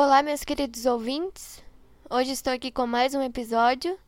[0.00, 1.60] Olá, meus queridos ouvintes.
[2.08, 3.98] Hoje estou aqui com mais um episódio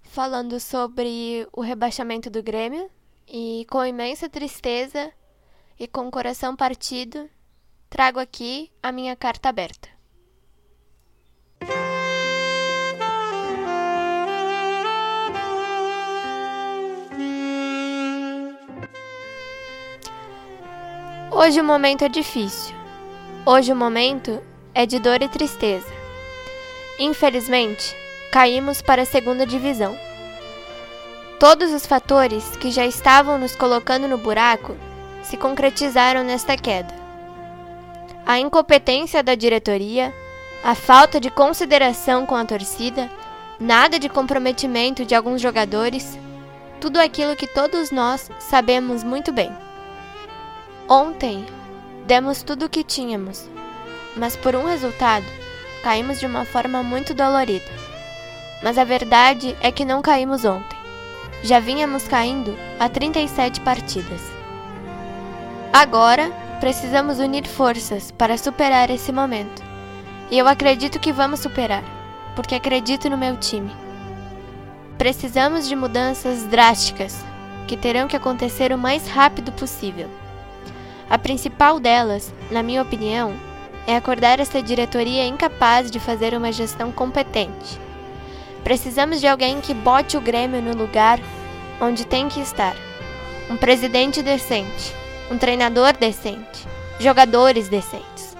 [0.00, 2.90] falando sobre o rebaixamento do Grêmio
[3.28, 5.12] e com imensa tristeza
[5.78, 7.28] e com o coração partido,
[7.90, 9.90] trago aqui a minha carta aberta.
[21.30, 22.74] Hoje o momento é difícil.
[23.44, 24.42] Hoje o momento
[24.74, 25.92] é de dor e tristeza.
[26.98, 27.96] Infelizmente,
[28.32, 29.96] caímos para a segunda divisão.
[31.38, 34.76] Todos os fatores que já estavam nos colocando no buraco
[35.22, 36.94] se concretizaram nesta queda.
[38.26, 40.12] A incompetência da diretoria,
[40.62, 43.10] a falta de consideração com a torcida,
[43.60, 46.18] nada de comprometimento de alguns jogadores,
[46.80, 49.52] tudo aquilo que todos nós sabemos muito bem.
[50.88, 51.46] Ontem,
[52.06, 53.48] demos tudo o que tínhamos
[54.16, 55.26] mas por um resultado,
[55.82, 57.70] caímos de uma forma muito dolorida.
[58.62, 60.78] Mas a verdade é que não caímos ontem.
[61.42, 64.22] Já vínhamos caindo há 37 partidas.
[65.72, 69.62] Agora, precisamos unir forças para superar esse momento.
[70.30, 71.84] E eu acredito que vamos superar,
[72.34, 73.70] porque acredito no meu time.
[74.96, 77.22] Precisamos de mudanças drásticas,
[77.66, 80.08] que terão que acontecer o mais rápido possível.
[81.10, 83.34] A principal delas, na minha opinião,
[83.86, 87.78] é acordar essa diretoria incapaz de fazer uma gestão competente.
[88.62, 91.20] Precisamos de alguém que bote o Grêmio no lugar
[91.80, 92.74] onde tem que estar.
[93.50, 94.94] Um presidente decente,
[95.30, 96.66] um treinador decente,
[96.98, 98.34] jogadores decentes.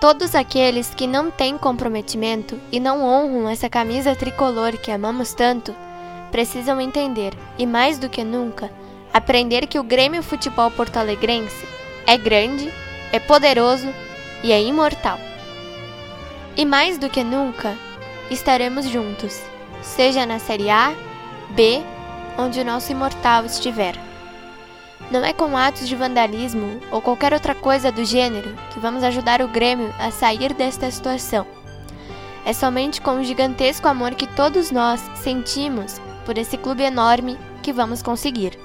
[0.00, 5.74] Todos aqueles que não têm comprometimento e não honram essa camisa tricolor que amamos tanto,
[6.32, 8.72] precisam entender e mais do que nunca,
[9.12, 11.66] aprender que o Grêmio Futebol Porto Alegrense
[12.06, 12.72] é grande
[13.12, 13.88] é poderoso
[14.42, 15.18] e é imortal.
[16.56, 17.76] E mais do que nunca,
[18.30, 19.40] estaremos juntos,
[19.82, 20.92] seja na Série A,
[21.50, 21.82] B,
[22.38, 23.94] onde o nosso imortal estiver.
[25.10, 29.42] Não é com atos de vandalismo ou qualquer outra coisa do gênero que vamos ajudar
[29.42, 31.46] o Grêmio a sair desta situação.
[32.44, 37.72] É somente com o gigantesco amor que todos nós sentimos por esse clube enorme que
[37.72, 38.56] vamos conseguir.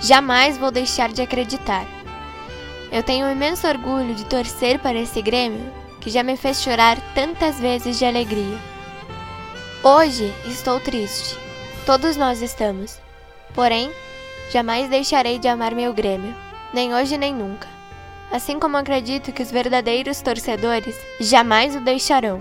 [0.00, 1.84] Jamais vou deixar de acreditar
[2.94, 5.68] eu tenho um imenso orgulho de torcer para esse Grêmio
[6.00, 8.56] que já me fez chorar tantas vezes de alegria.
[9.82, 11.36] Hoje estou triste.
[11.84, 13.00] Todos nós estamos.
[13.52, 13.90] Porém,
[14.52, 16.32] jamais deixarei de amar meu Grêmio,
[16.72, 17.66] nem hoje nem nunca.
[18.30, 22.40] Assim como acredito que os verdadeiros torcedores jamais o deixarão.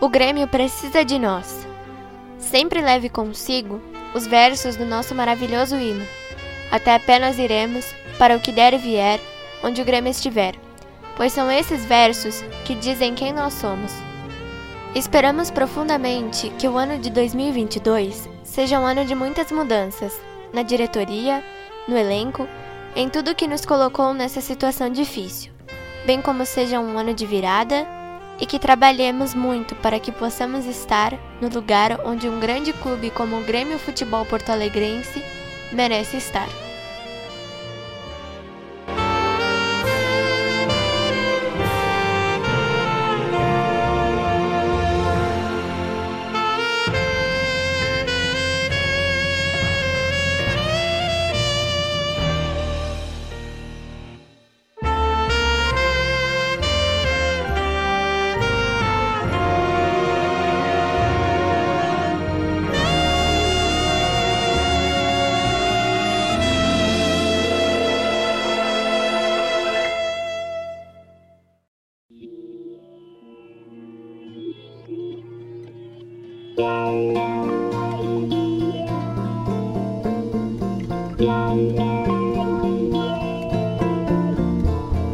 [0.00, 1.64] O Grêmio precisa de nós.
[2.40, 3.80] Sempre leve consigo
[4.16, 6.04] os versos do nosso maravilhoso hino.
[6.72, 9.20] Até apenas iremos, para o que der e vier,
[9.62, 10.54] onde o Grêmio estiver,
[11.16, 13.92] pois são esses versos que dizem quem nós somos.
[14.94, 20.18] Esperamos profundamente que o ano de 2022 seja um ano de muitas mudanças
[20.52, 21.44] na diretoria,
[21.86, 22.48] no elenco,
[22.94, 25.52] em tudo que nos colocou nessa situação difícil,
[26.06, 27.86] bem como seja um ano de virada
[28.40, 33.36] e que trabalhemos muito para que possamos estar no lugar onde um grande clube como
[33.36, 35.22] o Grêmio Futebol Porto Alegrense
[35.72, 36.65] merece estar.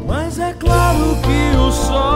[0.07, 2.12] Mas é claro que o sol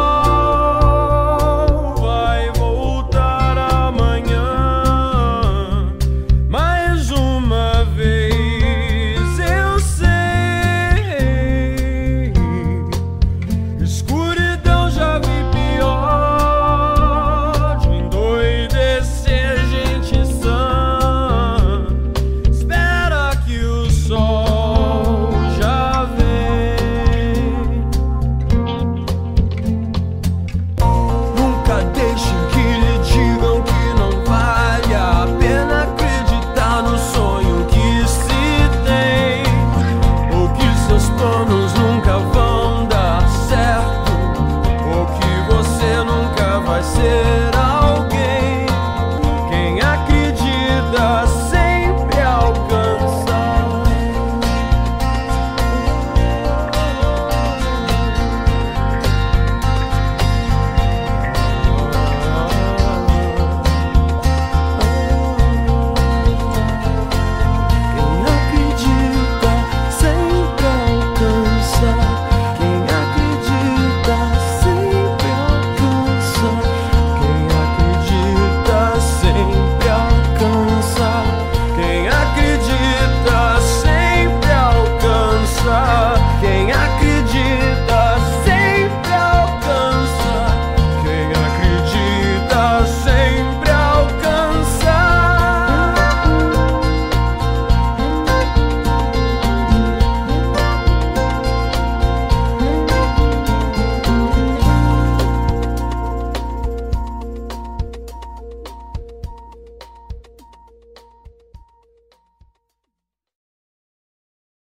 [46.87, 47.26] myself.